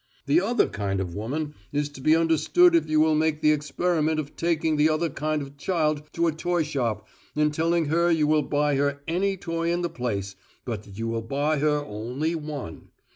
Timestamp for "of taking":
4.19-4.75